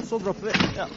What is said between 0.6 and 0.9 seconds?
Ja.